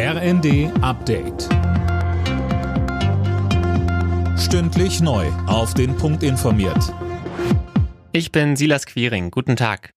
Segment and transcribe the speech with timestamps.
[0.00, 1.48] RND Update.
[4.38, 5.26] Stündlich neu.
[5.48, 6.94] Auf den Punkt informiert.
[8.12, 9.32] Ich bin Silas Quiring.
[9.32, 9.90] Guten Tag.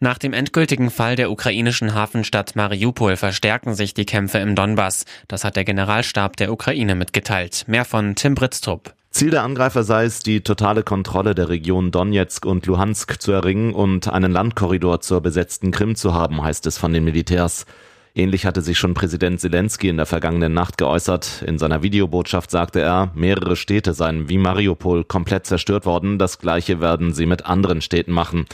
[0.00, 5.04] Nach dem endgültigen Fall der ukrainischen Hafenstadt Mariupol verstärken sich die Kämpfe im Donbass.
[5.28, 7.66] Das hat der Generalstab der Ukraine mitgeteilt.
[7.68, 8.94] Mehr von Tim Britztrup.
[9.10, 13.74] Ziel der Angreifer sei es, die totale Kontrolle der Region Donetsk und Luhansk zu erringen
[13.74, 17.64] und einen Landkorridor zur besetzten Krim zu haben, heißt es von den Militärs.
[18.16, 21.42] Ähnlich hatte sich schon Präsident Zelensky in der vergangenen Nacht geäußert.
[21.44, 26.16] In seiner Videobotschaft sagte er, mehrere Städte seien wie Mariupol komplett zerstört worden.
[26.16, 28.46] Das gleiche werden sie mit anderen Städten machen.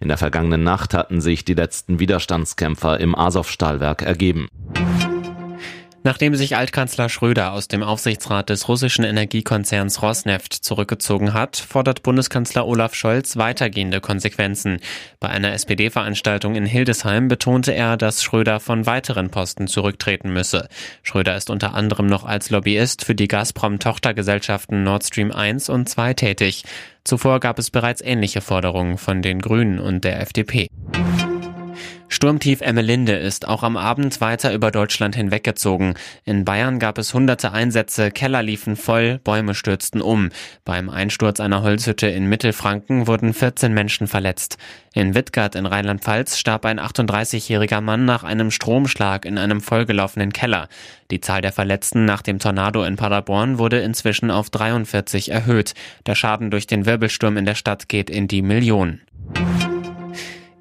[0.00, 4.48] In der vergangenen Nacht hatten sich die letzten Widerstandskämpfer im Azov-Stahlwerk ergeben.
[6.06, 12.66] Nachdem sich Altkanzler Schröder aus dem Aufsichtsrat des russischen Energiekonzerns Rosneft zurückgezogen hat, fordert Bundeskanzler
[12.66, 14.80] Olaf Scholz weitergehende Konsequenzen.
[15.18, 20.68] Bei einer SPD-Veranstaltung in Hildesheim betonte er, dass Schröder von weiteren Posten zurücktreten müsse.
[21.02, 26.12] Schröder ist unter anderem noch als Lobbyist für die Gazprom-Tochtergesellschaften Nord Stream 1 und 2
[26.12, 26.64] tätig.
[27.04, 30.68] Zuvor gab es bereits ähnliche Forderungen von den Grünen und der FDP.
[32.24, 35.92] Sturmtief Emmelinde ist auch am Abend weiter über Deutschland hinweggezogen.
[36.24, 40.30] In Bayern gab es hunderte Einsätze, Keller liefen voll, Bäume stürzten um.
[40.64, 44.56] Beim Einsturz einer Holzhütte in Mittelfranken wurden 14 Menschen verletzt.
[44.94, 50.68] In Wittgart in Rheinland-Pfalz starb ein 38-jähriger Mann nach einem Stromschlag in einem vollgelaufenen Keller.
[51.10, 55.74] Die Zahl der Verletzten nach dem Tornado in Paderborn wurde inzwischen auf 43 erhöht.
[56.06, 59.02] Der Schaden durch den Wirbelsturm in der Stadt geht in die Millionen.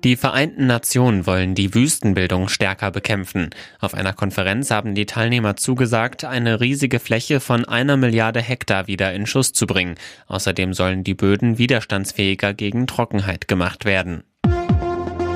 [0.04, 3.52] Die Vereinten Nationen wollen die Wüstenbildung stärker bekämpfen.
[3.80, 9.14] Auf einer Konferenz haben die Teilnehmer zugesagt, eine riesige Fläche von einer Milliarde Hektar wieder
[9.14, 9.96] in Schuss zu bringen.
[10.28, 14.24] Außerdem sollen die Böden widerstandsfähiger gegen Trockenheit gemacht werden.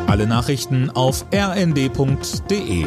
[0.07, 2.85] Alle Nachrichten auf rnd.de